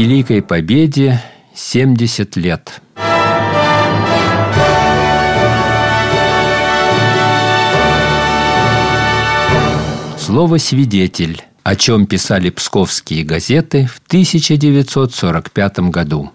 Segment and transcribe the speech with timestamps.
[0.00, 1.20] Великой Победе
[1.56, 2.80] 70 лет.
[10.16, 16.30] Слово «свидетель», о чем писали псковские газеты в 1945 году.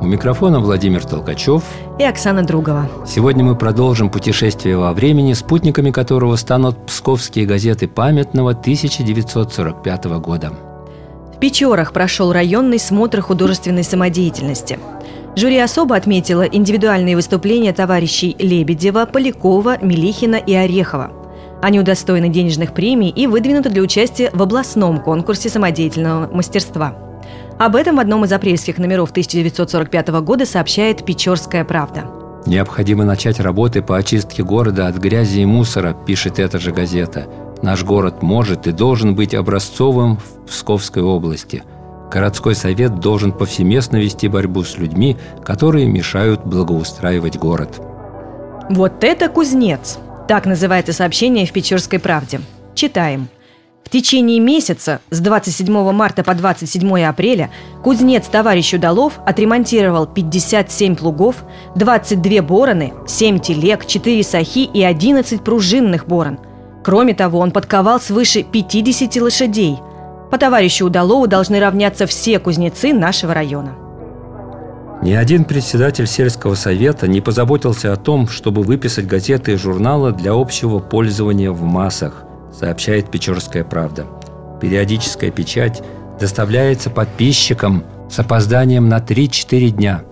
[0.00, 1.64] У микрофона Владимир Толкачев
[1.98, 2.88] и Оксана Другова.
[3.04, 10.52] Сегодня мы продолжим путешествие во времени, спутниками которого станут псковские газеты памятного 1945 года.
[11.34, 14.78] В Печорах прошел районный смотр художественной самодеятельности.
[15.34, 21.10] Жюри особо отметило индивидуальные выступления товарищей Лебедева, Полякова, Мелихина и Орехова.
[21.60, 26.94] Они удостоены денежных премий и выдвинуты для участия в областном конкурсе самодеятельного мастерства–
[27.58, 32.04] об этом в одном из апрельских номеров 1945 года сообщает «Печорская правда».
[32.46, 37.26] Необходимо начать работы по очистке города от грязи и мусора, пишет эта же газета.
[37.62, 41.64] Наш город может и должен быть образцовым в Псковской области.
[42.10, 47.80] Городской совет должен повсеместно вести борьбу с людьми, которые мешают благоустраивать город.
[48.70, 49.98] Вот это кузнец!
[50.26, 52.40] Так называется сообщение в Печорской правде.
[52.74, 53.28] Читаем–
[53.88, 57.48] в течение месяца с 27 марта по 27 апреля
[57.82, 61.36] кузнец товарищ Удалов отремонтировал 57 плугов,
[61.74, 66.38] 22 бороны, 7 телег, 4 сахи и 11 пружинных борон.
[66.84, 69.78] Кроме того, он подковал свыше 50 лошадей.
[70.30, 73.74] По товарищу Удалову должны равняться все кузнецы нашего района.
[75.00, 80.32] Ни один председатель сельского совета не позаботился о том, чтобы выписать газеты и журналы для
[80.34, 82.27] общего пользования в массах
[82.58, 84.06] сообщает «Печорская правда».
[84.60, 85.82] Периодическая печать
[86.18, 90.02] доставляется подписчикам с опозданием на 3-4 дня.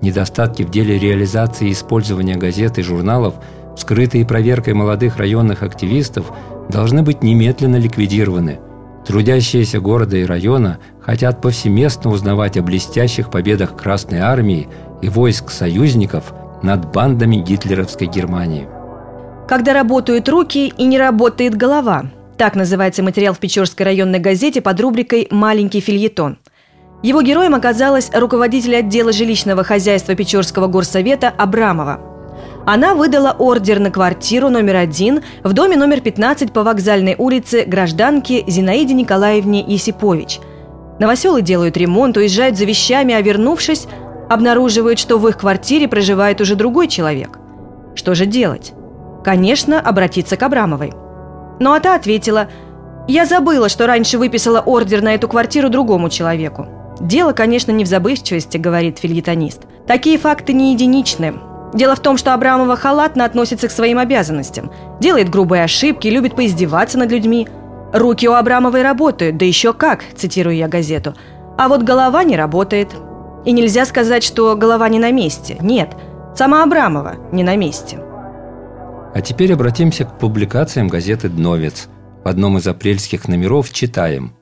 [0.00, 3.34] Недостатки в деле реализации и использования газет и журналов,
[3.76, 6.32] скрытые проверкой молодых районных активистов,
[6.68, 8.60] должны быть немедленно ликвидированы.
[9.06, 14.68] Трудящиеся города и района хотят повсеместно узнавать о блестящих победах Красной Армии
[15.00, 18.66] и войск союзников над бандами гитлеровской Германии.
[19.48, 22.06] Когда работают руки и не работает голова.
[22.36, 26.38] Так называется материал в Печорской районной газете под рубрикой «Маленький фильетон».
[27.02, 32.00] Его героем оказалась руководитель отдела жилищного хозяйства Печорского горсовета Абрамова.
[32.66, 38.42] Она выдала ордер на квартиру номер один в доме номер 15 по вокзальной улице гражданке
[38.48, 40.40] Зинаиде Николаевне Есипович.
[40.98, 43.86] Новоселы делают ремонт, уезжают за вещами, а вернувшись,
[44.28, 47.38] обнаруживают, что в их квартире проживает уже другой человек.
[47.94, 48.72] Что же делать?
[49.26, 50.92] Конечно, обратиться к Абрамовой.
[51.58, 52.46] Ну а та ответила,
[53.08, 56.68] «Я забыла, что раньше выписала ордер на эту квартиру другому человеку».
[57.00, 59.62] «Дело, конечно, не в забывчивости»,— говорит фильетонист.
[59.88, 61.34] «Такие факты не единичны.
[61.74, 64.70] Дело в том, что Абрамова халатно относится к своим обязанностям,
[65.00, 67.48] делает грубые ошибки, любит поиздеваться над людьми.
[67.92, 71.16] Руки у Абрамовой работают, да еще как, цитирую я газету.
[71.58, 72.90] А вот голова не работает.
[73.44, 75.56] И нельзя сказать, что голова не на месте.
[75.60, 75.96] Нет,
[76.36, 78.05] сама Абрамова не на месте.
[79.16, 81.88] А теперь обратимся к публикациям газеты «Дновец».
[82.22, 84.34] В одном из апрельских номеров читаем.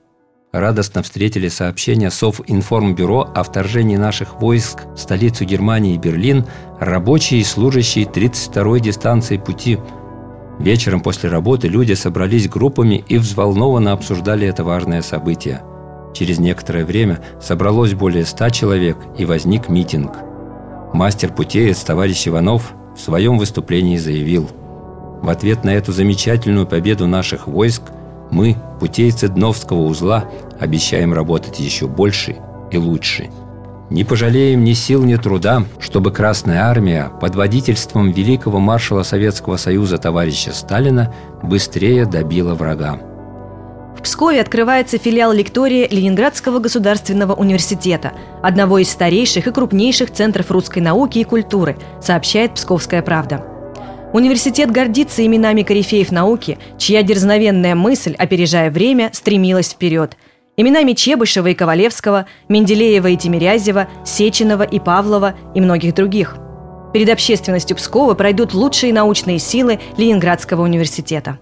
[0.53, 6.45] Радостно встретили сообщение Совинформбюро о вторжении наших войск в столицу Германии Берлин
[6.81, 9.79] рабочие и служащие 32-й дистанции пути.
[10.59, 15.63] Вечером после работы люди собрались группами и взволнованно обсуждали это важное событие.
[16.15, 20.17] Через некоторое время собралось более ста человек и возник митинг.
[20.93, 24.51] Мастер-путеец товарищ Иванов в своем выступлении заявил–
[25.25, 27.83] в ответ на эту замечательную победу наших войск
[28.31, 30.27] мы, путейцы Дновского узла,
[30.61, 32.37] обещаем работать еще больше
[32.71, 33.31] и лучше.
[33.91, 39.99] Не пожалеем ни сил, ни труда, чтобы Красная Армия под водительством великого маршала Советского Союза
[39.99, 42.99] товарища Сталина быстрее добила врага.
[43.97, 48.13] В Пскове открывается филиал лектория Ленинградского государственного университета,
[48.43, 53.54] одного из старейших и крупнейших центров русской науки и культуры, сообщает «Псковская правда».
[54.15, 60.17] Университет гордится именами корифеев науки, чья дерзновенная мысль, опережая время, стремилась вперед.
[60.57, 66.37] Именами Чебышева и Ковалевского, Менделеева и Тимирязева, Сеченова и Павлова и многих других.
[66.93, 71.41] Перед общественностью Пскова пройдут лучшие научные силы Ленинградского университета.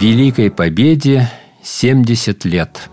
[0.00, 1.30] Великой Победе
[1.62, 2.90] 70 лет.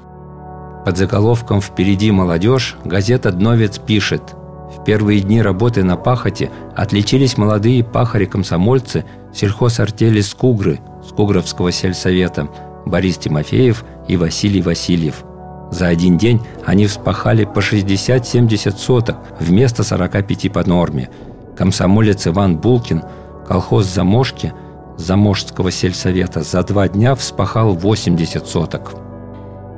[0.85, 4.33] Под заголовком «Впереди молодежь» газета «Дновец» пишет
[4.73, 9.03] В первые дни работы на пахоте отличились молодые пахари-комсомольцы
[9.33, 12.47] сельхозартели «Скугры» Скугровского сельсовета
[12.85, 15.25] Борис Тимофеев и Василий Васильев.
[15.71, 21.09] За один день они вспахали по 60-70 соток вместо 45 по норме.
[21.57, 23.03] Комсомолец Иван Булкин,
[23.45, 24.53] колхоз «Заможки»
[24.97, 28.95] Заможского сельсовета за два дня вспахал 80 соток.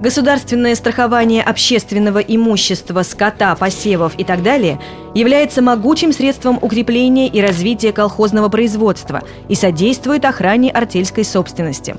[0.01, 4.79] Государственное страхование общественного имущества, скота, посевов и так далее
[5.13, 11.95] является могучим средством укрепления и развития колхозного производства и содействует охране артельской собственности.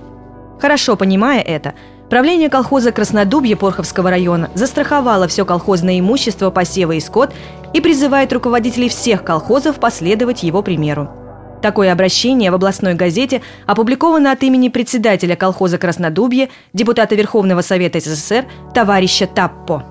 [0.61, 1.75] Хорошо понимая это,
[2.11, 7.33] правление колхоза Краснодубье Порховского района застраховало все колхозное имущество, посевы и скот
[7.73, 11.26] и призывает руководителей всех колхозов последовать его примеру.
[11.67, 18.45] Такое обращение в областной газете опубликовано от имени председателя колхоза «Краснодубье», депутата Верховного Совета СССР
[18.73, 19.83] товарища Таппо.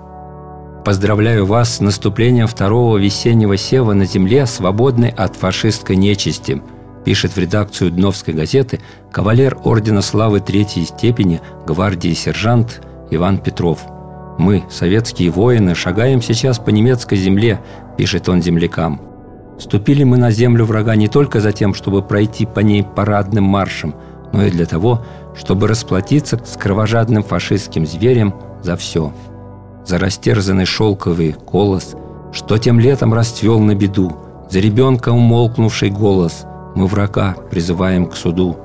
[0.85, 6.61] Поздравляю вас с наступлением второго весеннего сева на земле, свободной от фашистской нечисти,
[7.03, 8.79] пишет в редакцию Дновской газеты
[9.11, 13.81] кавалер Ордена Славы Третьей степени, гвардии сержант Иван Петров.
[14.37, 17.59] «Мы, советские воины, шагаем сейчас по немецкой земле»,–
[17.97, 19.01] пишет он землякам–
[19.57, 23.95] Ступили мы на землю врага не только за тем, чтобы пройти по ней парадным маршем,
[24.33, 25.03] но и для того,
[25.35, 29.13] чтобы расплатиться с кровожадным фашистским зверем за все.
[29.85, 31.95] За растерзанный шелковый колос,
[32.33, 34.17] что тем летом расцвел на беду,
[34.49, 38.57] за ребенка умолкнувший голос, мы врага призываем к суду.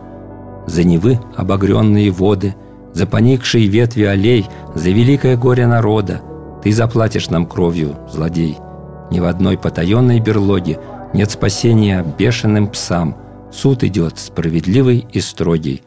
[0.66, 2.56] За Невы обогренные воды,
[2.92, 6.20] за поникшие ветви аллей, за великое горе народа,
[6.62, 8.58] ты заплатишь нам кровью, злодей–
[9.10, 10.78] ни в одной потаенной берлоге
[11.12, 13.16] нет спасения бешеным псам.
[13.52, 15.82] Суд идет справедливый и строгий.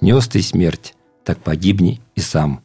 [0.00, 0.94] Нес ты смерть,
[1.24, 2.62] так погибни и сам.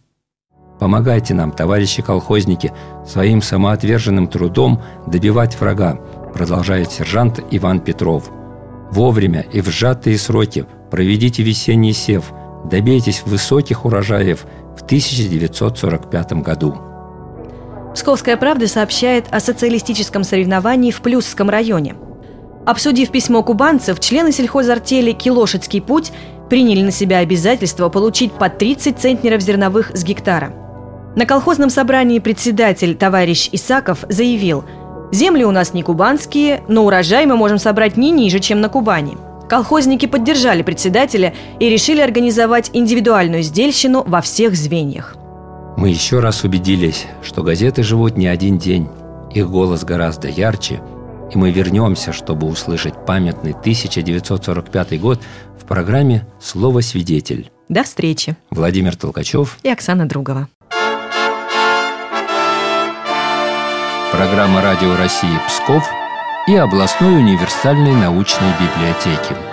[0.79, 2.71] Помогайте нам, товарищи колхозники,
[3.07, 5.99] своим самоотверженным трудом добивать врага,
[6.33, 8.29] продолжает сержант Иван Петров.
[8.91, 12.31] Вовремя и в сжатые сроки проведите весенний сев,
[12.65, 14.45] добейтесь высоких урожаев
[14.77, 16.92] в 1945 году.
[18.03, 21.95] Псковская правда сообщает о социалистическом соревновании в Плюсском районе.
[22.65, 26.11] Обсудив письмо кубанцев, члены сельхозартели «Килошицкий путь»
[26.49, 30.53] приняли на себя обязательство получить по 30 центнеров зерновых с гектара.
[31.15, 34.65] На колхозном собрании председатель товарищ Исаков заявил,
[35.13, 39.17] «Земли у нас не кубанские, но урожай мы можем собрать не ниже, чем на Кубани».
[39.47, 45.15] Колхозники поддержали председателя и решили организовать индивидуальную сдельщину во всех звеньях.
[45.75, 48.87] Мы еще раз убедились, что газеты живут не один день,
[49.33, 50.81] их голос гораздо ярче,
[51.33, 55.19] и мы вернемся, чтобы услышать памятный 1945 год
[55.59, 57.51] в программе «Слово свидетель».
[57.69, 58.37] До встречи.
[58.51, 60.47] Владимир Толкачев и Оксана Другова.
[64.11, 65.83] Программа «Радио России Псков»
[66.47, 69.52] и областной универсальной научной библиотеки.